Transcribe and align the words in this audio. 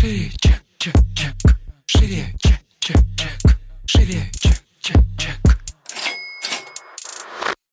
Шире, 0.00 0.30
чек, 0.38 0.62
чек, 0.78 0.94
чек. 1.12 1.34
Шире, 1.86 2.24
чек, 2.38 2.60
чек, 2.78 2.96
чек. 3.16 3.58
Шире, 3.84 4.30
чек, 4.32 4.54
чек, 4.78 4.96
чек. 5.18 5.36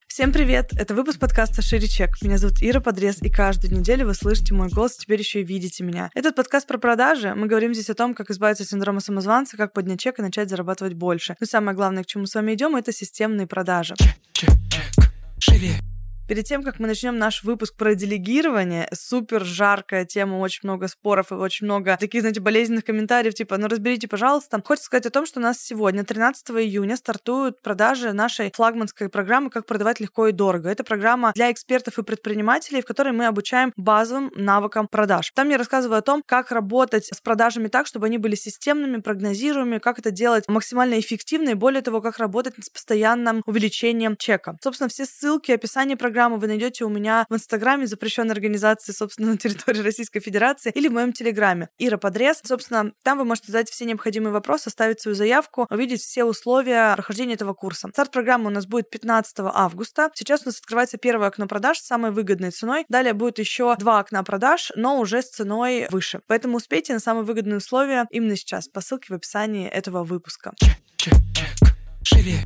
Всем 0.07 0.31
привет! 0.31 0.71
Это 0.75 0.96
выпуск 0.96 1.19
подкаста 1.19 1.61
«Шире 1.61 1.88
чек». 1.88 2.19
Меня 2.23 2.39
зовут 2.39 2.63
Ира 2.63 2.79
Подрез, 2.79 3.21
и 3.21 3.29
каждую 3.29 3.77
неделю 3.77 4.07
вы 4.07 4.15
слышите 4.15 4.55
мой 4.55 4.69
голос, 4.69 4.97
теперь 4.97 5.19
еще 5.19 5.41
и 5.41 5.43
видите 5.43 5.83
меня. 5.83 6.09
Этот 6.15 6.35
подкаст 6.35 6.67
про 6.67 6.79
продажи. 6.79 7.35
Мы 7.35 7.46
говорим 7.46 7.75
здесь 7.75 7.91
о 7.91 7.93
том, 7.93 8.16
как 8.16 8.32
избавиться 8.32 8.64
от 8.64 8.70
синдрома 8.70 9.02
самозванца, 9.02 9.55
как 9.55 9.73
поднять 9.73 10.00
чек 10.00 10.18
и 10.18 10.23
начать 10.23 10.50
зарабатывать 10.50 10.96
больше. 10.96 11.36
Но 11.39 11.46
самое 11.46 11.78
главное, 11.78 12.04
к 12.04 12.07
чему 12.07 12.21
мы 12.21 12.28
с 12.28 12.34
вами 12.34 12.55
идем, 12.55 12.76
это 12.76 12.92
системные 12.92 13.46
продажи. 13.46 13.94
Чек, 13.98 14.50
чек. 14.71 15.12
Шире, 15.38 15.80
Перед 16.28 16.46
тем, 16.46 16.64
как 16.64 16.80
мы 16.80 16.88
начнем 16.88 17.20
наш 17.20 17.44
выпуск 17.44 17.76
про 17.78 17.94
делегирование, 17.94 18.88
супер 18.92 19.46
жаркая 19.46 20.05
тема, 20.05 20.38
очень 20.38 20.62
много 20.64 20.88
споров 20.88 21.32
и 21.32 21.36
очень 21.36 21.66
много 21.66 21.98
таких, 22.00 22.21
знаете, 22.21 22.42
болезненных 22.42 22.84
комментариев, 22.84 23.36
типа, 23.36 23.57
ну 23.60 23.68
разберите, 23.68 24.07
пожалуйста. 24.07 24.60
Хочется 24.66 24.88
сказать 24.88 25.06
о 25.06 25.11
том, 25.11 25.28
что 25.28 25.39
у 25.39 25.43
нас 25.43 25.60
сегодня, 25.60 26.04
13 26.04 26.50
июня, 26.50 26.97
стартуют 26.97 27.61
продажи 27.61 28.11
нашей 28.11 28.52
флагманской 28.56 29.07
программы 29.10 29.52
«Как 29.52 29.68
продавать 29.68 30.00
легко 30.00 30.28
и 30.28 30.32
дорого». 30.32 30.68
Это 30.68 30.83
программа 30.83 31.32
для 31.36 31.52
экспертов 31.52 32.00
и 32.00 32.03
предпринимателей, 32.03 32.81
в 32.81 32.86
которой 32.86 33.14
мы 33.14 33.28
обучаем 33.28 33.72
базовым 33.78 34.31
навыкам 34.36 34.88
продаж. 34.88 35.31
Там 35.36 35.50
я 35.50 35.59
рассказываю 35.59 36.00
о 36.00 36.02
том, 36.02 36.23
как 36.25 36.52
работать 36.52 37.05
с 37.05 37.22
продажами 37.22 37.67
так, 37.67 37.86
чтобы 37.86 38.08
они 38.08 38.17
были 38.17 38.33
системными, 38.33 39.00
прогнозируемыми, 39.00 39.78
как 39.78 40.00
это 40.00 40.09
делать 40.09 40.45
максимально 40.47 41.00
эффективно 41.00 41.50
и 41.50 41.53
более 41.53 41.83
того, 41.83 42.02
как 42.02 42.17
работать 42.17 42.55
с 42.64 42.69
постоянным 42.72 43.44
увеличением 43.45 44.17
чека. 44.17 44.58
Собственно, 44.64 44.89
все 44.89 45.05
ссылки, 45.05 45.52
описание 45.52 45.95
программы 45.95 46.14
вы 46.16 46.47
найдете 46.47 46.86
у 46.86 46.89
меня 46.89 47.25
в 47.30 47.36
Инстаграме 47.36 47.88
запрещенной 47.88 48.33
организации, 48.33 48.92
собственно, 48.92 49.28
на 49.31 49.38
территории 49.38 49.81
Российской 49.81 50.19
Федерации 50.19 50.72
или 50.73 50.88
в 50.88 50.94
моем 50.94 51.14
Телеграме. 51.14 51.69
Ира 51.78 51.97
Подрез. 51.97 52.39
Собственно, 52.44 52.91
там 53.03 53.17
вы 53.17 53.25
можете 53.25 53.52
задать 53.52 53.69
все 53.69 53.86
необходимые 53.86 54.31
вопросы, 54.31 54.67
оставить 54.67 55.02
свою 55.02 55.16
заявку, 55.16 55.67
увидеть 55.69 56.02
все 56.02 56.23
условия 56.23 56.93
прохождения 56.95 57.33
этого 57.33 57.53
курса. 57.53 57.89
Старт 57.91 58.11
программы 58.11 58.47
у 58.47 58.49
нас 58.49 58.66
будет 58.66 58.89
15 58.89 59.36
августа. 59.39 60.09
Сейчас 60.13 60.43
у 60.43 60.45
нас 60.45 60.59
открывается 60.59 60.97
первое 60.97 61.27
окно 61.27 61.47
продаж 61.47 61.80
с 61.80 61.86
самой 61.86 62.11
выгодной 62.11 62.52
ценой. 62.52 62.86
Далее 62.89 63.13
будет 63.13 63.39
еще 63.39 63.75
два 63.77 63.99
окна 63.99 64.23
продаж, 64.23 64.71
но 64.75 64.99
уже 64.99 65.21
с 65.21 65.30
ценой 65.30 65.88
выше. 65.89 66.21
Поэтому 66.27 66.58
успейте 66.58 66.93
на 66.93 66.99
самые 66.99 67.25
выгодные 67.25 67.58
условия 67.58 68.08
именно 68.11 68.36
сейчас 68.36 68.67
по 68.67 68.81
ссылке 68.81 69.08
в 69.09 69.16
описании 69.16 69.67
этого 69.67 70.03
выпуска. 70.03 70.53
чек, 70.58 70.75
чек. 70.97 71.75
Шире, 72.03 72.43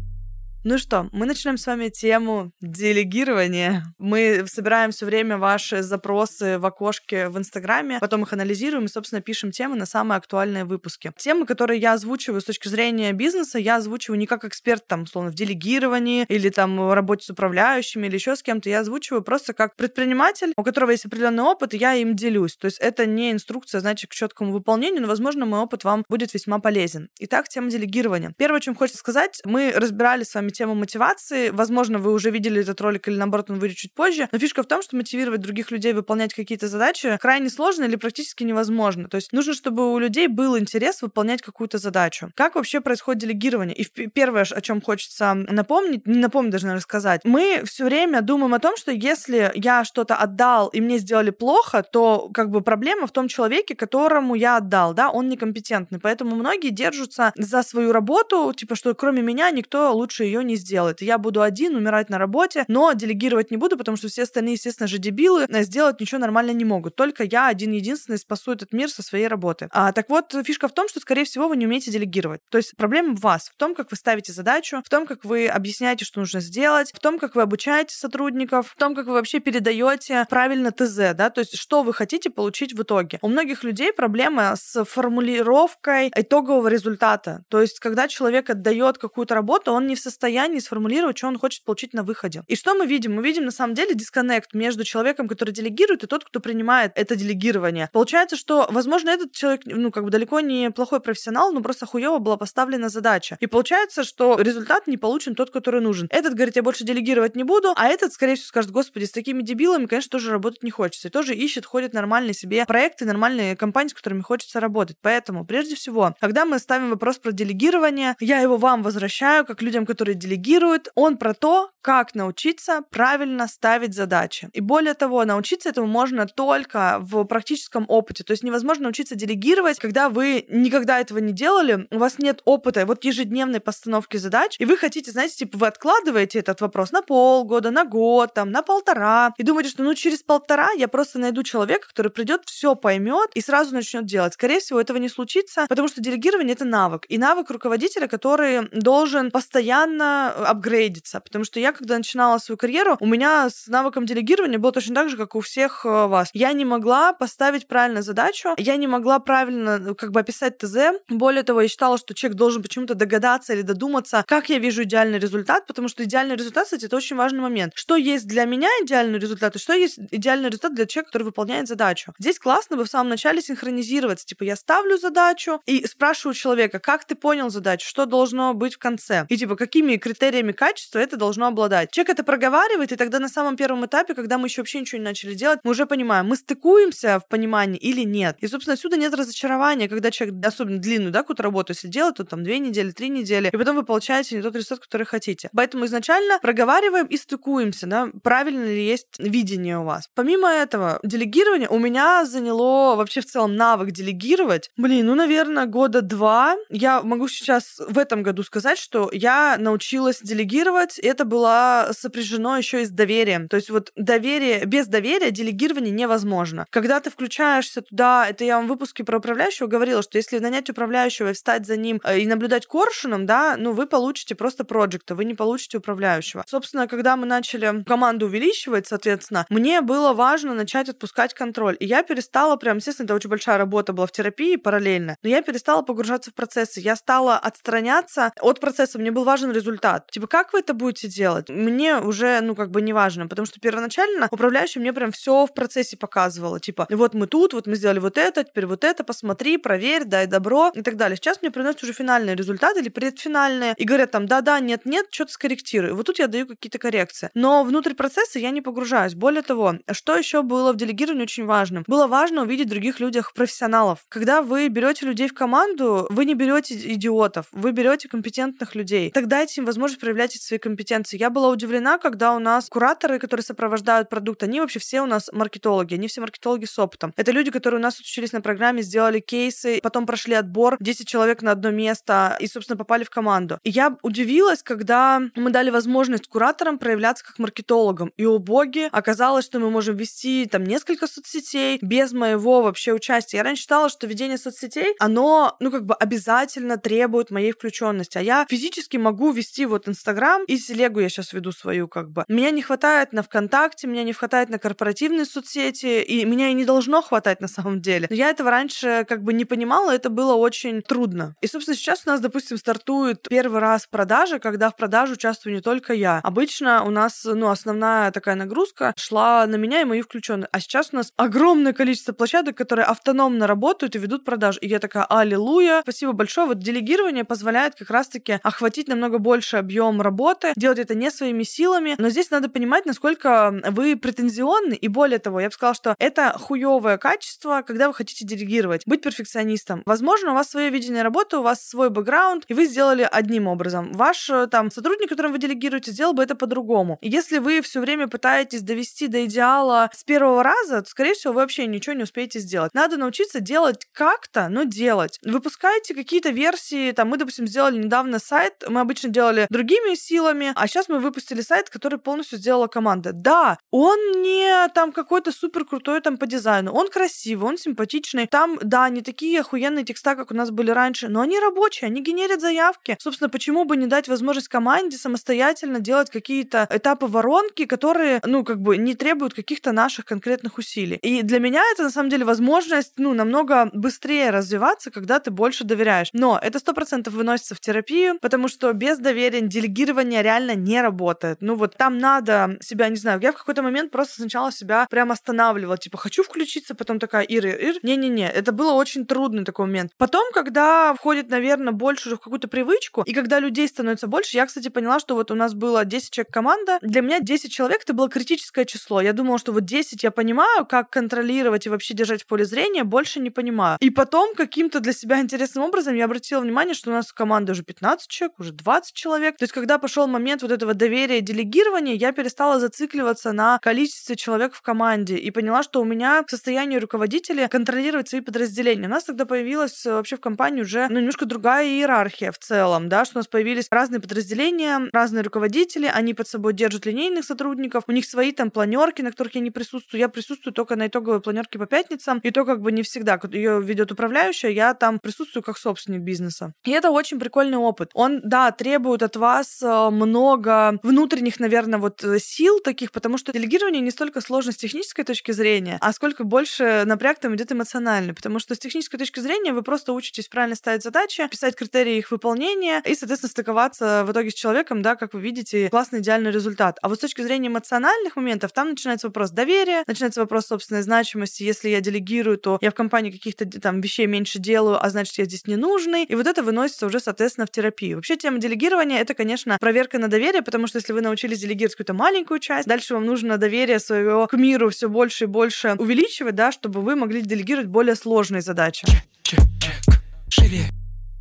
Ну 0.66 0.78
что, 0.78 1.08
мы 1.14 1.26
начинаем 1.26 1.58
с 1.58 1.66
вами 1.66 1.88
тему 1.88 2.52
делегирования. 2.60 3.86
Мы 3.98 4.44
собираем 4.46 4.92
все 4.92 5.06
время 5.06 5.38
ваши 5.38 5.82
запросы 5.84 6.60
в 6.60 6.66
окошке 6.66 7.30
в 7.30 7.38
Инстаграме, 7.38 8.00
потом 8.02 8.24
их 8.24 8.34
анализируем 8.34 8.84
и, 8.84 8.90
собственно, 8.90 9.22
пишем 9.22 9.52
темы 9.52 9.78
на 9.78 9.86
самые 9.86 10.18
актуальные 10.18 10.66
выпуски. 10.66 11.14
Темы, 11.18 11.46
которые 11.46 11.80
я 11.80 11.94
озвучиваю 11.94 12.42
с 12.42 12.44
точки 12.44 12.68
зрения 12.68 13.14
бизнеса, 13.14 13.58
я 13.58 13.78
озвучиваю 13.78 14.20
не 14.20 14.28
как 14.28 14.44
эксперт, 14.44 14.86
там, 14.86 15.04
условно, 15.04 15.32
в 15.32 15.34
делегировании 15.34 16.26
или 16.28 16.50
там 16.50 16.78
в 16.78 16.94
работе 16.94 17.24
с 17.26 17.30
управляющими 17.30 18.08
или 18.08 18.16
еще 18.16 18.36
с 18.36 18.44
кем-то. 18.44 18.70
Я 18.70 18.82
озвучиваю 18.82 19.24
просто 19.24 19.54
как 19.54 19.78
предприниматель, 19.78 20.52
у 20.58 20.64
которого 20.64 20.92
есть 20.92 21.06
определенный 21.06 21.44
опыт, 21.44 21.74
и 21.74 21.78
я 21.78 21.94
им 21.94 22.18
делюсь. 22.18 22.58
То 22.58 22.66
есть 22.66 22.80
это 22.80 23.06
не 23.06 23.32
инструкция, 23.32 23.80
значит, 23.80 24.10
к 24.10 24.14
четкому 24.14 24.52
выполнению, 24.52 25.04
но, 25.04 25.08
возможно, 25.08 25.46
мой 25.46 25.62
опыт 25.62 25.86
вам 25.86 26.04
будет 26.10 26.34
весьма 26.34 26.60
полезен. 26.60 27.08
Итак, 27.20 27.48
тема 27.48 27.70
делегирования. 27.70 28.34
Первое, 28.38 28.60
чем 28.60 28.76
хочется 28.76 29.00
сказать, 29.00 29.40
мы 29.46 29.72
разбирали 29.74 30.24
с 30.24 30.36
вами 30.36 30.48
тему 30.52 30.75
мотивации. 30.75 31.50
Возможно, 31.50 32.00
вы 32.00 32.14
уже 32.14 32.31
видели 32.31 32.61
этот 32.61 32.80
ролик 32.81 33.08
или, 33.08 33.17
наоборот, 33.17 33.50
он 33.50 33.59
выйдет 33.59 33.78
чуть 33.78 33.94
позже. 33.94 34.28
Но 34.31 34.39
фишка 34.39 34.64
в 34.64 34.67
том, 34.67 34.81
что 34.81 34.95
мотивировать 34.95 35.41
других 35.41 35.72
людей 35.72 35.94
выполнять 35.94 36.33
какие-то 36.33 36.67
задачи 36.67 37.17
крайне 37.22 37.50
сложно 37.50 37.86
или 37.86 37.95
практически 37.95 38.44
невозможно. 38.44 39.08
То 39.08 39.16
есть 39.16 39.33
нужно, 39.33 39.53
чтобы 39.53 39.94
у 39.94 40.00
людей 40.00 40.28
был 40.28 40.58
интерес 40.58 41.02
выполнять 41.02 41.41
какую-то 41.41 41.78
задачу. 41.78 42.31
Как 42.36 42.56
вообще 42.56 42.81
происходит 42.81 43.22
делегирование? 43.22 43.75
И 43.75 44.08
первое, 44.08 44.45
о 44.50 44.61
чем 44.61 44.81
хочется 44.81 45.33
напомнить, 45.33 46.08
не 46.08 46.19
напомнить, 46.19 46.52
даже 46.52 46.73
рассказать. 46.73 47.22
Мы 47.24 47.63
все 47.66 47.85
время 47.85 48.22
думаем 48.22 48.53
о 48.53 48.59
том, 48.59 48.78
что 48.78 48.91
если 48.91 49.51
я 49.56 49.84
что-то 49.84 50.16
отдал 50.16 50.68
и 50.69 50.81
мне 50.81 50.97
сделали 50.97 51.29
плохо, 51.29 51.84
то 51.84 52.29
как 52.34 52.50
бы 52.50 52.62
проблема 52.62 53.07
в 53.07 53.12
том 53.12 53.28
человеке, 53.28 53.75
которому 53.75 54.35
я 54.35 54.57
отдал, 54.57 54.94
да, 54.94 55.09
он 55.09 55.29
некомпетентный. 55.29 56.00
Поэтому 56.00 56.35
многие 56.35 56.69
держатся 56.69 57.31
за 57.35 57.63
свою 57.63 57.91
работу, 57.91 58.53
типа, 58.56 58.75
что 58.75 58.94
кроме 58.94 59.22
меня 59.22 59.50
никто 59.51 59.94
лучше 59.94 60.24
ее 60.24 60.38
не 60.44 60.55
сделает. 60.55 61.01
Я 61.01 61.17
буду 61.17 61.41
один 61.41 61.75
умирать 61.75 62.09
на 62.09 62.17
работе, 62.17 62.66
но 62.67 62.94
делегировать 62.94 63.51
не 63.51 63.57
буду, 63.57 63.77
потому 63.77 63.97
что 63.97 64.07
все 64.07 64.23
остальные, 64.23 64.53
естественно 64.53 64.88
же, 64.88 64.97
дебилы, 64.97 65.45
э, 65.50 65.63
сделать 65.63 66.00
ничего 66.00 66.19
нормально 66.19 66.51
не 66.51 66.66
могут. 66.66 66.95
Только 66.95 67.23
я 67.23 67.47
один-единственный 67.47 68.17
спасу 68.17 68.51
этот 68.51 68.73
мир 68.73 68.89
со 68.89 69.03
своей 69.03 69.27
работы. 69.27 69.69
А, 69.72 69.91
так 69.91 70.09
вот, 70.09 70.35
фишка 70.45 70.67
в 70.67 70.73
том, 70.73 70.88
что, 70.88 71.00
скорее 71.00 71.25
всего, 71.25 71.47
вы 71.47 71.57
не 71.57 71.66
умеете 71.66 71.91
делегировать. 71.91 72.41
То 72.50 72.57
есть 72.57 72.75
проблема 72.75 73.16
в 73.16 73.19
вас, 73.19 73.50
в 73.50 73.57
том, 73.57 73.75
как 73.75 73.91
вы 73.91 73.97
ставите 73.97 74.31
задачу, 74.31 74.81
в 74.85 74.89
том, 74.89 75.05
как 75.05 75.25
вы 75.25 75.47
объясняете, 75.47 76.05
что 76.05 76.19
нужно 76.19 76.39
сделать, 76.39 76.91
в 76.94 77.00
том, 77.00 77.19
как 77.19 77.35
вы 77.35 77.41
обучаете 77.41 77.95
сотрудников, 77.95 78.71
в 78.71 78.75
том, 78.75 78.95
как 78.95 79.07
вы 79.07 79.13
вообще 79.13 79.39
передаете 79.39 80.25
правильно 80.29 80.71
ТЗ, 80.71 81.13
да, 81.16 81.29
то 81.29 81.39
есть 81.39 81.57
что 81.57 81.83
вы 81.83 81.94
хотите 81.94 82.29
получить 82.29 82.73
в 82.73 82.81
итоге. 82.81 83.19
У 83.21 83.27
многих 83.27 83.63
людей 83.63 83.94
проблема 83.94 84.56
с 84.56 84.83
формулировкой 84.85 86.11
итогового 86.16 86.67
результата. 86.67 87.44
То 87.50 87.61
есть, 87.61 87.79
когда 87.79 88.07
человек 88.07 88.50
отдает 88.50 88.97
какую-то 88.97 89.35
работу, 89.35 89.71
он 89.71 89.88
не 89.88 89.95
в 89.95 90.00
состоянии 90.00 90.28
сформулировать, 90.59 91.17
что 91.17 91.28
он 91.28 91.38
хочет 91.38 91.63
получить 91.63 91.94
на 91.94 92.03
выходе. 92.03 92.44
И 92.47 92.56
что 92.56 92.73
мы 92.73 92.85
видим? 92.85 93.16
Мы 93.16 93.23
видим, 93.23 93.45
на 93.45 93.51
самом 93.51 93.73
деле, 93.73 93.95
дисконнект 93.95 94.53
между 94.53 94.84
человеком, 94.84 95.28
который 95.28 95.51
делегирует, 95.51 96.03
и 96.03 96.07
тот, 96.07 96.23
кто 96.23 96.40
принимает 96.40 96.91
это 96.95 97.16
делегирование. 97.16 97.90
Получается, 97.94 98.35
что, 98.35 98.68
возможно, 98.69 99.09
этот 99.09 99.31
человек, 99.31 99.62
ну, 99.66 99.91
как 99.91 100.03
бы 100.03 100.09
далеко 100.09 100.39
не 100.39 100.72
плохой 100.72 101.00
профессионал, 101.00 101.51
но 101.51 101.62
просто 101.62 101.85
хуево 101.85 102.19
была 102.19 102.38
поставлена 102.38 102.89
задача. 102.89 103.38
И 103.39 103.47
получается, 103.47 104.03
что 104.03 104.39
результат 104.39 104.88
не 104.88 104.97
получен 104.97 105.35
тот, 105.35 105.51
который 105.51 105.81
нужен. 105.81 106.07
Этот 106.12 106.34
говорит, 106.34 106.56
я 106.56 106.63
больше 106.63 106.84
делегировать 106.84 107.35
не 107.35 107.44
буду, 107.44 107.73
а 107.75 107.88
этот, 107.88 108.13
скорее 108.13 108.35
всего, 108.35 108.47
скажет, 108.47 108.72
господи, 108.72 109.06
с 109.06 109.12
такими 109.12 109.41
дебилами, 109.41 109.85
конечно, 109.85 110.09
тоже 110.09 110.31
работать 110.31 110.63
не 110.63 110.72
хочется. 110.72 111.07
И 111.07 111.12
тоже 111.12 111.35
ищет, 111.35 111.66
ходит 111.66 111.94
нормальные 111.94 112.34
себе 112.34 112.66
проекты, 112.66 113.06
нормальные 113.06 113.56
компании, 113.56 113.89
с 113.89 113.94
которыми 113.94 114.22
хочется 114.22 114.59
работать. 114.59 114.97
Поэтому, 115.01 115.45
прежде 115.45 115.75
всего, 115.75 116.16
когда 116.19 116.45
мы 116.45 116.59
ставим 116.59 116.89
вопрос 116.89 117.18
про 117.18 117.31
делегирование, 117.31 118.16
я 118.19 118.39
его 118.39 118.57
вам 118.57 118.84
возвращаю, 118.84 119.45
как 119.45 119.62
людям, 119.62 119.85
которые 119.85 120.16
делегируют. 120.19 120.90
Он 120.96 121.18
про 121.18 121.34
то, 121.34 121.72
как 121.81 122.13
научиться 122.13 122.81
правильно 122.91 123.47
ставить 123.47 123.94
задачи. 123.94 124.50
И 124.53 124.62
более 124.62 124.94
того, 124.94 125.24
научиться 125.25 125.69
этому 125.69 125.88
можно 125.88 126.28
только 126.28 126.97
в 127.00 127.24
практическом 127.24 127.85
опыте. 127.88 128.24
То 128.24 128.31
есть 128.31 128.44
невозможно 128.44 128.84
научиться 128.84 129.16
делегировать, 129.16 129.80
когда 129.80 130.09
вы 130.09 130.46
никогда 130.50 131.00
этого 131.00 131.19
не 131.19 131.34
делали, 131.34 131.88
у 131.90 131.97
вас 131.97 132.19
нет 132.19 132.41
опыта 132.46 132.85
вот 132.85 133.03
ежедневной 133.03 133.59
постановки 133.59 134.18
задач, 134.18 134.56
и 134.59 134.66
вы 134.66 134.78
хотите, 134.78 135.12
знаете, 135.12 135.38
типа 135.38 135.57
вы 135.57 135.68
откладываете 135.68 136.40
этот 136.40 136.62
вопрос 136.62 136.91
на 136.91 137.01
полгода, 137.01 137.72
на 137.72 137.86
год, 137.86 138.34
там, 138.34 138.51
на 138.51 138.62
полтора, 138.62 139.34
и 139.38 139.44
думаете, 139.44 139.69
что 139.69 139.84
ну 139.84 139.94
через 139.94 140.22
полтора 140.22 140.69
я 140.78 140.88
просто 140.88 141.19
найду 141.19 141.44
человека, 141.44 141.88
который 141.88 142.12
придет, 142.12 142.41
все 142.46 142.75
поймет 142.75 143.31
и 143.34 143.41
сразу 143.41 143.74
начнет 143.74 144.06
делать. 144.06 144.34
Скорее 144.34 144.59
всего, 144.59 144.81
этого 144.81 144.97
не 144.97 145.09
случится, 145.09 145.66
потому 145.69 145.88
что 145.88 146.01
делегирование 146.01 146.56
это 146.56 146.66
навык. 146.66 147.06
И 147.09 147.18
навык 147.18 147.50
руководителя, 147.50 148.07
который 148.07 148.68
должен 148.72 149.31
постоянно 149.31 150.09
апгрейдиться. 150.30 151.20
Потому 151.20 151.44
что 151.44 151.59
я, 151.59 151.72
когда 151.72 151.97
начинала 151.97 152.38
свою 152.38 152.58
карьеру, 152.58 152.97
у 153.00 153.06
меня 153.06 153.50
с 153.50 153.68
навыком 153.68 154.06
делегирования 154.06 154.59
было 154.59 154.72
точно 154.72 154.96
так 154.96 155.09
же, 155.09 155.18
как 155.18 155.36
у 155.36 155.42
всех 155.42 155.86
э, 155.86 156.08
вас. 156.08 156.30
Я 156.34 156.53
не 156.53 156.66
могла 156.66 157.14
поставить 157.14 157.68
правильно 157.68 158.02
задачу, 158.02 158.50
я 158.58 158.75
не 158.75 158.88
могла 158.88 159.19
правильно 159.19 159.94
как 159.96 160.12
бы 160.12 160.19
описать 160.19 160.58
ТЗ. 160.58 160.78
Более 161.09 161.44
того, 161.44 161.62
я 161.62 161.68
считала, 161.68 161.98
что 161.98 162.14
человек 162.14 162.38
должен 162.38 162.62
почему-то 162.62 162.96
догадаться 162.96 163.53
или 163.53 163.62
додуматься, 163.62 164.24
как 164.28 164.50
я 164.50 164.59
вижу 164.59 164.84
идеальный 164.84 165.19
результат, 165.19 165.68
потому 165.68 165.88
что 165.88 166.03
идеальный 166.03 166.36
результат, 166.36 166.66
кстати, 166.66 166.86
это 166.86 166.96
очень 166.96 167.16
важный 167.16 167.42
момент. 167.42 167.74
Что 167.75 167.96
есть 167.96 168.28
для 168.28 168.46
меня 168.46 168.69
идеальный 168.84 169.19
результат, 169.19 169.56
и 169.56 169.59
что 169.59 169.74
есть 169.74 170.00
идеальный 170.12 170.50
результат 170.50 170.74
для 170.74 170.86
человека, 170.86 171.12
который 171.12 171.24
выполняет 171.24 171.68
задачу. 171.68 172.14
Здесь 172.19 172.40
классно 172.40 172.78
бы 172.78 172.86
в 172.86 172.90
самом 172.90 173.09
начале 173.09 173.42
синхронизироваться. 173.42 174.25
Типа, 174.25 174.44
я 174.44 174.56
ставлю 174.56 174.98
задачу 174.98 175.62
и 175.66 175.86
спрашиваю 175.86 176.33
человека, 176.33 176.80
как 176.80 177.06
ты 177.06 177.16
понял 177.16 177.50
задачу, 177.50 177.88
что 177.88 178.06
должно 178.06 178.54
быть 178.54 178.75
в 178.75 178.80
конце. 178.80 179.25
И 179.30 179.38
типа, 179.38 179.56
какими 179.56 179.98
критериями 180.00 180.51
качества 180.51 181.00
это 181.00 181.18
должно 181.18 181.48
обладать. 181.48 181.92
Человек 181.92 182.13
это 182.13 182.24
проговаривает, 182.24 182.92
и 182.92 182.96
тогда 182.96 183.19
на 183.19 183.30
самом 183.30 183.56
первом 183.56 183.86
этапе, 183.86 184.13
когда 184.13 184.38
мы 184.38 184.48
еще 184.48 184.62
вообще 184.62 184.80
ничего 184.80 185.00
не 185.00 185.06
начали 185.06 185.34
делать, 185.34 185.60
мы 185.63 185.72
уже 185.72 185.86
понимаем, 185.86 186.28
мы 186.28 186.36
стыкуемся 186.36 187.19
в 187.19 187.28
понимании 187.28 187.78
или 187.78 188.01
нет. 188.01 188.38
И, 188.40 188.48
собственно, 188.48 188.74
отсюда 188.74 188.98
нет 188.98 189.13
разочарования, 189.13 189.88
когда 189.90 190.12
человек, 190.12 190.46
особенно 190.46 190.80
длинную, 190.80 191.12
да, 191.12 191.19
какую-то 191.19 191.44
работу, 191.44 191.74
если 191.74 191.88
делает, 191.88 192.16
то 192.16 192.24
там 192.24 192.44
две 192.44 192.60
недели, 192.60 192.92
три 192.92 193.10
недели, 193.10 193.50
и 193.51 193.57
потом 193.57 193.75
вы 193.75 193.84
получаете 193.84 194.36
не 194.36 194.42
тот 194.42 194.56
результат, 194.56 194.80
который 194.80 195.06
хотите. 195.06 195.50
Поэтому 195.56 195.86
изначально 195.86 196.40
проговариваем 196.42 197.06
и 197.06 197.18
стыкуемся, 197.18 197.88
да, 197.88 198.10
правильно 198.24 198.66
ли 198.66 198.86
есть 198.86 199.07
видение 199.19 199.80
у 199.80 199.84
вас. 199.84 200.10
Помимо 200.16 200.50
этого, 200.50 201.00
делегирование 201.04 201.69
у 201.69 201.80
меня 201.80 202.25
заняло 202.25 202.95
вообще 202.95 203.22
в 203.22 203.25
целом 203.25 203.56
навык 203.56 203.92
делегировать. 203.92 204.69
Блин, 204.78 205.07
ну, 205.07 205.16
наверное, 205.16 205.66
года 205.66 206.02
два. 206.02 206.56
Я 206.69 207.02
могу 207.02 207.28
сейчас 207.28 207.80
в 207.80 207.98
этом 207.98 208.24
году 208.24 208.44
сказать, 208.44 208.78
что 208.78 209.10
я 209.12 209.57
научилась 209.60 209.88
научилась 209.89 210.21
делегировать, 210.21 211.00
это 211.00 211.25
было 211.25 211.89
сопряжено 211.97 212.57
еще 212.57 212.81
и 212.81 212.86
с 212.86 212.89
доверием. 212.89 213.47
То 213.47 213.57
есть 213.57 213.69
вот 213.69 213.91
доверие, 213.95 214.65
без 214.65 214.88
доверия 214.88 215.31
делегирование 215.31 215.91
невозможно. 215.91 216.65
Когда 216.69 217.00
ты 217.00 217.09
включаешься 217.09 217.81
туда, 217.81 218.27
это 218.30 218.44
я 218.44 218.57
вам 218.57 218.68
в 218.68 218.69
выпуске 218.69 219.03
про 219.03 219.18
управляющего 219.18 219.68
говорила, 219.68 220.03
что 220.03 220.18
если 220.18 220.39
нанять 220.39 220.69
управляющего 220.69 221.30
и 221.30 221.33
встать 221.33 221.65
за 221.65 221.75
ним 221.75 222.00
э, 222.03 222.19
и 222.19 222.27
наблюдать 222.27 222.68
коршуном, 222.68 223.25
да, 223.25 223.56
ну 223.57 223.74
вы 223.74 223.88
получите 223.88 224.36
просто 224.36 224.63
проекта, 224.63 225.15
вы 225.15 225.25
не 225.25 225.33
получите 225.33 225.77
управляющего. 225.77 226.44
Собственно, 226.47 226.88
когда 226.88 227.15
мы 227.15 227.25
начали 227.25 227.83
команду 227.83 228.27
увеличивать, 228.27 228.88
соответственно, 228.88 229.45
мне 229.50 229.81
было 229.81 230.13
важно 230.13 230.53
начать 230.53 230.89
отпускать 230.89 231.33
контроль. 231.33 231.77
И 231.80 231.85
я 231.85 232.03
перестала 232.03 232.56
прям, 232.57 232.77
естественно, 232.77 233.06
это 233.06 233.15
очень 233.15 233.30
большая 233.30 233.57
работа 233.57 233.94
была 233.94 234.06
в 234.06 234.12
терапии 234.12 234.56
параллельно, 234.56 235.18
но 235.24 235.30
я 235.30 235.42
перестала 235.42 235.81
погружаться 235.81 236.31
в 236.31 236.33
процессы. 236.35 236.80
Я 236.80 236.95
стала 236.95 237.38
отстраняться 237.38 238.31
от 238.39 238.59
процесса. 238.59 239.00
Мне 239.00 239.12
был 239.12 239.24
важен 239.24 239.51
результат. 239.51 239.79
Типа, 240.12 240.28
как 240.28 240.54
вы 240.54 240.60
это 240.60 240.74
будете 240.74 241.08
делать? 241.08 241.50
Мне 241.50 241.98
уже, 241.98 242.42
ну, 242.42 242.56
как 242.56 242.72
бы 242.72 242.81
не 242.81 242.94
важно, 242.94 243.28
потому 243.28 243.46
что 243.46 243.60
первоначально 243.60 244.28
управляющий 244.31 244.80
мне 244.80 244.94
прям 244.94 245.12
все 245.12 245.46
в 245.46 245.54
процессе 245.54 245.98
показывала. 245.98 246.60
Типа, 246.60 246.88
вот 246.90 247.14
мы 247.14 247.28
тут, 247.28 247.54
вот 247.54 247.68
мы 247.68 247.76
сделали 247.76 248.00
вот 248.00 248.18
это, 248.18 248.44
теперь 248.44 248.66
вот 248.66 248.84
это, 248.84 249.04
посмотри, 249.04 249.58
проверь, 249.58 250.06
дай 250.06 250.28
добро 250.28 250.72
и 250.74 250.81
так 250.81 250.98
далее. 250.98 251.18
Сейчас 251.18 251.42
мне 251.42 251.52
приносят 251.52 251.84
уже 251.84 251.94
финальные 251.94 252.36
результаты 252.36 252.81
или 252.81 252.90
предфинальные 252.90 253.74
и 253.78 253.84
говорят 253.84 254.12
там, 254.12 254.28
да-да, 254.28 254.60
нет-нет, 254.60 255.08
что-то 255.10 255.31
скорректируй. 255.31 255.94
Вот 255.94 256.06
тут 256.06 256.20
я 256.20 256.28
даю 256.28 256.48
какие-то 256.48 256.78
коррекции. 256.78 257.30
Но 257.34 257.64
внутрь 257.64 257.94
процесса 257.94 258.40
я 258.40 258.52
не 258.52 258.62
погружаюсь. 258.62 259.16
Более 259.16 259.42
того, 259.42 259.76
что 259.92 260.16
еще 260.16 260.44
было 260.44 260.74
в 260.74 260.78
делегировании 260.78 261.24
очень 261.24 261.46
важным? 261.46 261.84
Было 261.88 262.08
важно 262.08 262.44
увидеть 262.44 262.68
в 262.68 262.70
других 262.70 263.00
людях 263.00 263.34
профессионалов. 263.34 264.00
Когда 264.10 264.42
вы 264.42 264.68
берете 264.68 265.06
людей 265.06 265.28
в 265.28 265.34
команду, 265.34 266.08
вы 266.10 266.26
не 266.26 266.36
берете 266.36 266.76
идиотов, 266.76 267.48
вы 267.52 267.72
берете 267.72 268.08
компетентных 268.08 268.76
людей. 268.76 269.12
Тогда 269.12 269.40
дайте 269.40 269.58
им 269.59 269.65
возможность 269.65 270.01
проявлять 270.01 270.35
эти 270.35 270.44
свои 270.44 270.59
компетенции. 270.59 271.17
Я 271.17 271.29
была 271.29 271.50
удивлена, 271.50 271.97
когда 271.97 272.33
у 272.33 272.39
нас 272.39 272.67
кураторы, 272.69 273.19
которые 273.19 273.44
сопровождают 273.44 274.09
продукт, 274.09 274.44
они 274.44 274.59
вообще 274.59 274.79
все 274.79 275.01
у 275.01 275.06
нас 275.06 275.29
маркетологи, 275.31 275.94
они 275.94 276.07
все 276.07 276.21
маркетологи 276.21 276.65
с 276.65 276.79
опытом. 276.79 277.13
Это 277.15 277.31
люди, 277.31 277.51
которые 277.51 277.79
у 277.79 277.83
нас 277.83 278.00
учились 278.00 278.31
на 278.31 278.41
программе, 278.41 278.81
сделали 278.81 279.19
кейсы, 279.19 279.79
потом 279.81 280.06
прошли 280.06 280.33
отбор, 280.33 280.77
10 280.79 281.07
человек 281.07 281.41
на 281.41 281.51
одно 281.51 281.71
место 281.71 282.38
и, 282.39 282.47
собственно, 282.47 282.77
попали 282.77 283.03
в 283.03 283.09
команду. 283.09 283.59
И 283.63 283.69
я 283.69 283.97
удивилась, 284.01 284.63
когда 284.63 285.21
мы 285.35 285.51
дали 285.51 285.69
возможность 285.69 286.27
кураторам 286.27 286.77
проявляться 286.79 287.25
как 287.25 287.39
маркетологам. 287.39 288.11
И, 288.17 288.25
о 288.25 288.39
боги, 288.39 288.89
оказалось, 288.91 289.45
что 289.45 289.59
мы 289.59 289.69
можем 289.69 289.95
вести 289.95 290.45
там 290.45 290.63
несколько 290.63 291.07
соцсетей 291.07 291.79
без 291.81 292.13
моего 292.13 292.61
вообще 292.61 292.94
участия. 292.94 293.38
Я 293.38 293.44
раньше 293.44 293.61
считала, 293.61 293.89
что 293.89 294.07
ведение 294.07 294.38
соцсетей, 294.38 294.95
оно, 295.00 295.56
ну, 295.59 295.71
как 295.71 295.85
бы 295.85 295.94
обязательно 295.94 296.77
требует 296.77 297.31
моей 297.31 297.51
включенности. 297.51 298.17
А 298.17 298.21
я 298.21 298.45
физически 298.50 298.97
могу 298.97 299.31
вести 299.31 299.49
вот 299.57 299.88
Инстаграм 299.88 300.44
и 300.46 300.57
Селегу 300.57 301.00
я 301.00 301.10
сейчас 301.10 301.34
веду 301.34 301.51
свою, 301.51 301.88
как 301.88 302.12
бы. 302.12 302.24
Меня 302.28 302.51
не 302.51 302.62
хватает 302.62 303.13
на 303.13 303.24
ВКонтакте, 303.24 303.88
меня 303.88 304.04
не 304.04 304.13
хватает 304.13 304.50
на 304.50 304.60
корпоративные 304.60 305.25
соцсети, 305.25 306.01
и 306.01 306.25
меня 306.25 306.50
и 306.50 306.54
не 306.54 306.66
должно 306.66 307.01
хватать 307.01 307.42
на 307.42 307.48
самом 307.48 307.81
деле. 307.81 308.07
Но 308.10 308.16
я 308.16 308.30
этого 308.30 308.50
раньше 308.50 309.06
как 309.07 309.24
бы 309.24 309.34
не 309.34 309.46
понимала, 309.46 309.92
это 309.92 310.10
было 310.10 310.36
очень 310.36 310.81
трудно. 310.81 311.36
И, 311.42 311.48
собственно, 311.48 311.75
сейчас 311.75 312.04
у 312.06 312.10
нас, 312.10 312.22
допустим, 312.22 312.57
стартует 312.57 313.28
первый 313.30 313.60
раз 313.60 313.88
продажа, 313.88 314.40
когда 314.40 314.69
в 314.69 314.75
продаже 314.75 315.13
участвую 315.13 315.56
не 315.56 315.62
только 315.62 315.94
я. 315.94 316.19
Обычно 316.24 316.84
у 316.84 316.90
нас, 316.90 317.24
ну, 317.25 317.50
основная 317.50 318.12
такая 318.12 318.36
нагрузка 318.36 318.94
шла 318.98 319.45
на 319.48 319.56
меня 319.56 319.81
и 319.81 319.86
мои 319.86 320.02
включенные. 320.02 320.48
А 320.52 320.60
сейчас 320.60 320.90
у 320.92 320.98
нас 320.98 321.12
огромное 321.18 321.74
количество 321.74 322.13
площадок, 322.13 322.56
которые 322.56 322.86
автономно 322.86 323.48
работают 323.48 323.95
и 323.95 324.00
ведут 324.00 324.25
продажи. 324.25 324.60
И 324.62 324.68
я 324.68 324.80
такая, 324.80 325.06
аллилуйя, 325.06 325.81
спасибо 325.81 326.13
большое. 326.13 326.48
Вот 326.48 326.60
делегирование 326.60 327.24
позволяет 327.24 327.75
как 327.75 327.90
раз-таки 327.90 328.40
охватить 328.44 328.88
намного 328.88 329.18
больше 329.18 329.38
объем 329.53 330.01
работы, 330.01 330.53
делать 330.56 330.80
это 330.80 330.95
не 330.95 331.12
своими 331.12 331.44
силами. 331.44 331.95
Но 331.97 332.09
здесь 332.09 332.31
надо 332.31 332.50
понимать, 332.50 332.86
насколько 332.86 333.53
вы 333.69 333.95
претензионны. 333.95 334.74
И 334.74 334.88
более 334.88 335.19
того, 335.19 335.39
я 335.39 335.47
бы 335.47 335.53
сказала, 335.53 335.75
что 335.75 335.95
это 336.00 336.36
хуевое 336.38 336.97
качество, 336.97 337.63
когда 337.65 337.88
вы 337.88 337.94
хотите 337.94 338.25
делегировать, 338.25 338.83
быть 338.86 339.01
перфекционистом. 339.01 339.83
Возможно, 339.86 340.31
у 340.31 340.36
вас 340.36 340.50
свое 340.50 340.69
видение 340.69 341.03
работы, 341.03 341.38
у 341.38 341.41
вас 341.41 341.68
свой 341.68 341.89
бэкграунд, 341.89 342.45
и 342.47 342.53
вы 342.53 342.65
сделали 342.65 343.07
одним 343.09 343.47
образом. 343.47 343.91
Ваш 343.94 344.30
э, 344.30 344.47
там 344.47 344.71
сотрудник, 344.71 345.09
которым 345.09 345.31
вы 345.31 345.38
делегируете, 345.38 345.92
сделал 345.92 346.13
бы 346.13 346.24
это 346.24 346.35
по-другому. 346.35 346.97
И 347.01 347.09
если 347.09 347.38
вы 347.38 347.62
все 347.62 347.80
время 347.80 348.07
пытаетесь 348.07 348.62
довести 348.62 349.07
до 349.07 349.25
идеала 349.25 349.89
с 349.94 350.03
первого 350.03 350.44
раза, 350.44 350.81
то, 350.81 350.89
скорее 350.89 351.13
всего, 351.13 351.33
вы 351.33 351.42
вообще 351.42 351.68
ничего 351.68 351.94
не 351.94 352.03
успеете 352.03 352.39
сделать. 352.39 352.74
Надо 352.74 352.97
научиться 352.97 353.39
делать 353.39 353.88
как-то, 353.92 354.50
но 354.50 354.63
делать. 354.63 355.19
Выпускайте 355.24 355.94
какие-то 355.94 356.30
версии, 356.30 356.92
там, 356.92 357.09
мы, 357.09 357.18
допустим, 357.18 357.47
сделали 357.47 357.77
недавно 357.77 358.19
сайт, 358.19 358.63
мы 358.68 358.80
обычно 358.81 359.09
делали 359.09 359.29
другими 359.50 359.96
силами, 359.96 360.52
а 360.56 360.68
сейчас 360.68 360.90
мы 360.90 361.00
выпустили 361.00 361.42
сайт, 361.42 361.70
который 361.70 362.00
полностью 362.00 362.38
сделала 362.38 362.68
команда. 362.68 363.12
Да, 363.14 363.58
он 363.72 364.22
не 364.22 364.68
там 364.74 364.92
какой-то 364.92 365.31
супер 365.31 365.66
крутой 365.66 366.02
там 366.02 366.18
по 366.18 366.26
дизайну, 366.26 366.72
он 366.72 366.90
красивый, 366.90 367.48
он 367.48 367.58
симпатичный, 367.58 368.28
там, 368.28 368.58
да, 368.62 368.90
не 368.90 369.02
такие 369.02 369.42
охуенные 369.42 369.86
текста, 369.86 370.16
как 370.16 370.31
у 370.31 370.36
нас 370.36 370.52
были 370.52 370.72
раньше, 370.72 371.08
но 371.08 371.22
они 371.22 371.40
рабочие, 371.40 371.88
они 371.88 372.02
генерят 372.02 372.42
заявки. 372.42 372.98
Собственно, 373.00 373.30
почему 373.30 373.66
бы 373.66 373.78
не 373.78 373.88
дать 373.88 374.08
возможность 374.08 374.48
команде 374.48 374.98
самостоятельно 374.98 375.80
делать 375.80 376.10
какие-то 376.10 376.68
этапы 376.70 377.06
воронки, 377.06 377.66
которые, 377.66 378.22
ну, 378.26 378.44
как 378.44 378.62
бы 378.62 378.78
не 378.78 378.96
требуют 378.96 379.34
каких-то 379.34 379.72
наших 379.72 380.06
конкретных 380.06 380.58
усилий. 380.58 380.98
И 381.02 381.22
для 381.22 381.40
меня 381.40 381.64
это, 381.74 381.84
на 381.84 381.90
самом 381.90 382.10
деле, 382.10 382.26
возможность, 382.26 382.94
ну, 382.98 383.14
намного 383.14 383.70
быстрее 383.74 384.30
развиваться, 384.31 384.92
когда 384.92 385.20
ты 385.20 385.31
больше 385.31 385.64
доверяешь. 385.64 386.10
Но 386.14 386.40
это 386.42 386.60
сто 386.60 386.74
процентов 386.74 387.14
выносится 387.14 387.56
в 387.56 387.60
терапию, 387.60 388.18
потому 388.22 388.48
что 388.48 388.72
без 388.74 388.98
доверия 388.98 389.19
делегирование 389.27 390.21
реально 390.21 390.56
не 390.56 390.81
работает. 390.81 391.38
Ну, 391.42 391.56
вот 391.56 391.75
там 391.75 391.98
надо 391.98 392.57
себя, 392.62 392.89
не 392.89 392.95
знаю, 392.95 393.19
я 393.21 393.31
в 393.31 393.38
какой-то 393.38 393.62
момент 393.62 393.92
просто 393.92 394.16
сначала 394.16 394.51
себя 394.51 394.88
прям 394.89 395.12
останавливала, 395.12 395.77
типа, 395.77 395.98
хочу 395.98 396.24
включиться, 396.24 396.75
потом 396.75 397.00
такая, 397.00 397.24
Ир, 397.24 397.45
Ир, 397.45 397.75
не-не-не, 397.83 398.30
это 398.30 398.51
было 398.51 398.74
очень 398.74 399.06
трудный 399.06 399.44
такой 399.44 399.66
момент. 399.66 399.92
Потом, 399.98 400.31
когда 400.33 400.94
входит, 400.94 401.30
наверное, 401.30 401.74
больше 401.74 402.10
уже 402.10 402.16
в 402.16 402.19
какую-то 402.19 402.48
привычку, 402.48 403.04
и 403.04 403.13
когда 403.13 403.39
людей 403.39 403.68
становится 403.68 404.07
больше, 404.07 404.38
я, 404.38 404.45
кстати, 404.45 404.69
поняла, 404.69 405.00
что 405.00 405.16
вот 405.16 405.31
у 405.31 405.36
нас 405.36 405.54
было 405.54 405.86
10 405.86 406.12
человек 406.12 406.33
команда, 406.33 406.80
для 406.81 407.01
меня 407.01 407.19
10 407.19 407.51
человек 407.51 407.81
это 407.83 407.94
было 407.94 408.10
критическое 408.10 408.66
число. 408.66 409.01
Я 409.01 409.13
думала, 409.13 409.38
что 409.38 409.51
вот 409.51 409.66
10 409.66 410.04
я 410.04 410.12
понимаю, 410.12 410.66
как 410.66 410.89
контролировать 410.89 411.66
и 411.66 411.69
вообще 411.69 411.94
держать 411.94 412.24
в 412.24 412.27
поле 412.27 412.45
зрения, 412.45 412.83
больше 412.83 413.19
не 413.19 413.30
понимаю. 413.30 413.77
И 413.80 413.89
потом 413.89 414.36
каким-то 414.36 414.80
для 414.80 414.94
себя 414.94 415.19
интересным 415.19 415.63
образом 415.63 415.95
я 415.95 416.06
обратила 416.06 416.42
внимание, 416.42 416.74
что 416.74 416.89
у 416.89 416.94
нас 416.94 417.07
в 417.07 417.13
команде 417.13 417.51
уже 417.51 417.63
15 417.63 418.07
человек, 418.07 418.39
уже 418.39 418.51
20 418.51 418.94
человек. 418.94 419.08
То 419.38 419.44
есть, 419.44 419.53
когда 419.53 419.77
пошел 419.77 420.07
момент 420.07 420.41
вот 420.41 420.51
этого 420.51 420.73
доверия, 420.73 421.21
делегирования, 421.21 421.95
я 421.95 422.11
перестала 422.11 422.59
зацикливаться 422.59 423.31
на 423.31 423.59
количестве 423.59 424.15
человек 424.15 424.53
в 424.53 424.61
команде 424.61 425.15
и 425.15 425.31
поняла, 425.31 425.63
что 425.63 425.81
у 425.81 425.85
меня 425.85 426.23
в 426.25 426.29
состоянии 426.29 426.77
руководителя 426.77 427.47
контролировать 427.47 428.09
свои 428.09 428.21
подразделения. 428.21 428.88
У 428.88 428.89
нас 428.89 429.03
тогда 429.03 429.25
появилась 429.25 429.85
э, 429.85 429.91
вообще 429.91 430.17
в 430.17 430.21
компании 430.21 430.61
уже 430.61 430.88
ну, 430.89 431.00
немножко 431.00 431.25
другая 431.25 431.66
иерархия 431.68 432.31
в 432.31 432.37
целом, 432.37 432.89
да, 432.89 433.06
что 433.06 433.18
у 433.18 433.19
нас 433.19 433.28
появились 433.28 433.68
разные 433.71 433.99
подразделения, 433.99 434.89
разные 434.94 435.23
руководители, 435.23 435.89
они 435.92 436.13
под 436.13 436.28
собой 436.28 436.54
держат 436.54 436.85
линейных 436.85 437.25
сотрудников, 437.25 437.83
у 437.87 437.92
них 437.92 438.06
свои 438.06 438.31
там 438.31 438.51
планерки, 438.51 439.01
на 439.01 439.11
которых 439.11 439.35
я 439.35 439.42
не 439.42 439.51
присутствую. 439.51 439.99
Я 439.99 440.09
присутствую 440.09 440.54
только 440.54 440.75
на 440.75 440.87
итоговой 440.87 441.21
планерке 441.21 441.59
по 441.59 441.66
пятницам, 441.66 442.19
и 442.19 442.31
то 442.31 442.45
как 442.45 442.61
бы 442.61 442.71
не 442.71 442.83
всегда. 442.83 443.19
Ее 443.31 443.61
ведет 443.61 443.92
управляющая, 443.92 444.49
я 444.49 444.73
там 444.73 444.99
присутствую 444.99 445.44
как 445.44 445.57
собственник 445.57 446.01
бизнеса. 446.01 446.54
И 446.66 446.71
это 446.71 446.92
очень 446.92 447.19
прикольный 447.19 447.57
опыт. 447.57 447.92
Он, 447.94 448.21
да, 448.23 448.51
требует 448.51 448.98
от 449.03 449.15
вас 449.15 449.61
э, 449.61 449.89
много 449.89 450.79
внутренних, 450.83 451.39
наверное, 451.39 451.79
вот 451.79 452.03
э, 452.03 452.19
сил 452.19 452.59
таких, 452.59 452.91
потому 452.91 453.18
что 453.18 453.31
делегирование 453.31 453.81
не 453.81 453.91
столько 453.91 454.21
сложно 454.21 454.51
с 454.51 454.57
технической 454.57 455.06
точки 455.06 455.31
зрения, 455.31 455.77
а 455.81 455.94
сколько 455.94 456.23
больше 456.23 456.83
напряг 456.85 457.19
там 457.19 457.35
идет 457.35 457.51
эмоционально, 457.51 458.13
потому 458.13 458.39
что 458.39 458.56
с 458.56 458.59
технической 458.59 458.99
точки 458.99 459.19
зрения 459.19 459.53
вы 459.53 459.61
просто 459.61 459.94
учитесь 459.94 460.27
правильно 460.27 460.56
ставить 460.56 460.83
задачи, 460.83 461.27
писать 461.27 461.56
критерии 461.56 461.97
их 461.97 462.11
выполнения 462.11 462.81
и, 462.85 462.95
соответственно, 462.95 463.29
стыковаться 463.29 464.03
в 464.06 464.11
итоге 464.11 464.31
с 464.31 464.33
человеком, 464.33 464.81
да, 464.81 464.95
как 464.95 465.13
вы 465.13 465.21
видите, 465.21 465.69
классный 465.69 465.99
идеальный 465.99 466.31
результат. 466.31 466.77
А 466.81 466.89
вот 466.89 466.97
с 466.97 467.01
точки 467.01 467.21
зрения 467.21 467.47
эмоциональных 467.47 468.15
моментов, 468.15 468.51
там 468.51 468.69
начинается 468.69 469.07
вопрос 469.07 469.31
доверия, 469.31 469.83
начинается 469.87 470.21
вопрос 470.21 470.47
собственной 470.47 470.81
значимости. 470.81 471.44
Если 471.44 471.69
я 471.69 471.81
делегирую, 471.81 472.37
то 472.37 472.57
я 472.61 472.71
в 472.71 472.75
компании 472.75 473.11
каких-то 473.11 473.45
там 473.45 473.81
вещей 473.81 474.06
меньше 474.06 474.39
делаю, 474.39 474.83
а 474.83 474.89
значит, 474.89 475.18
я 475.18 475.25
здесь 475.25 475.45
не 475.47 475.56
нужный. 475.56 476.03
И 476.03 476.15
вот 476.15 476.27
это 476.27 476.44
выносится 476.44 476.85
уже, 476.85 476.99
соответственно, 476.99 477.45
в 477.45 477.51
терапию. 477.51 477.97
Вообще, 477.97 478.18
тема 478.18 478.39
делегирования— 478.39 478.89
это, 478.98 479.14
конечно, 479.14 479.58
проверка 479.60 480.00
на 480.00 480.08
доверие, 480.08 480.42
потому 480.42 480.68
что 480.68 480.78
если 480.78 480.94
вы 480.94 481.02
научились 481.02 481.40
делегировать 481.40 481.76
какую-то 481.76 481.94
маленькую 481.94 482.40
часть, 482.40 482.68
дальше 482.68 482.94
вам 482.94 483.06
нужно 483.06 483.38
доверие 483.38 483.80
своего 483.80 484.26
к 484.28 484.34
миру 484.34 484.69
все 484.69 484.90
больше 484.90 485.26
и 485.26 485.28
больше 485.28 485.76
увеличивать, 485.78 486.36
да, 486.36 486.52
чтобы 486.52 486.81
вы 486.81 486.96
могли 486.96 487.22
делегировать 487.22 487.68
более 487.68 487.96
сложные 487.96 488.42
задачи. 488.42 488.88
Чек, 488.88 489.02
чек, 489.24 489.42
чек. 489.60 489.96
Шире, 490.30 490.64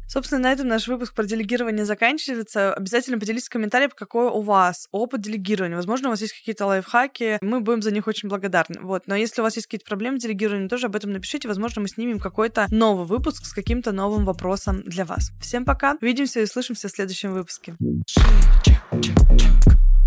Собственно, 0.09 0.43
на 0.43 0.53
этом 0.53 0.69
наш 0.69 0.89
выпуск 0.89 1.15
про 1.15 1.25
делегирование 1.25 1.85
заканчивается. 1.85 2.73
Обязательно 2.73 3.19
поделитесь 3.19 3.49
в 3.49 3.51
комментариях, 3.51 3.95
какой 3.95 4.29
у 4.29 4.41
вас 4.41 4.89
опыт 4.91 5.21
делегирования. 5.21 5.77
Возможно, 5.77 6.09
у 6.09 6.11
вас 6.13 6.23
есть 6.23 6.33
какие-то 6.33 6.65
лайфхаки. 6.67 7.39
Мы 7.43 7.61
будем 7.61 7.83
за 7.83 7.91
них 7.91 8.07
очень 8.07 8.29
благодарны. 8.29 8.81
Вот. 8.81 9.03
Но 9.07 9.15
если 9.15 9.43
у 9.43 9.45
вас 9.45 9.57
есть 9.57 9.67
какие-то 9.67 9.85
проблемы 9.85 10.19
с 10.19 10.23
делегированием, 10.23 10.69
тоже 10.69 10.87
об 10.87 10.97
этом 10.97 11.13
напишите. 11.13 11.47
Возможно, 11.47 11.83
мы 11.83 11.89
снимем 11.89 12.19
какой-то 12.19 12.67
новый 12.71 13.07
выпуск 13.07 13.45
с 13.45 13.53
каким-то 13.53 13.93
новым 13.93 14.25
вопросом 14.25 14.83
для 14.83 15.05
вас. 15.05 15.31
Всем 15.41 15.65
пока. 15.67 15.97
Увидимся 16.01 16.41
и 16.41 16.47
слышимся 16.47 16.89
в 16.89 16.91
следующем 16.91 17.35
выпуске. 17.35 17.77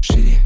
Шире. 0.01 0.39